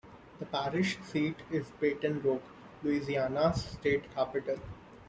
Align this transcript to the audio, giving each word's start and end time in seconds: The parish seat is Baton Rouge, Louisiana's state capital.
The 0.39 0.47
parish 0.47 0.97
seat 1.03 1.35
is 1.51 1.67
Baton 1.79 2.23
Rouge, 2.23 2.41
Louisiana's 2.81 3.61
state 3.63 4.11
capital. 4.15 4.57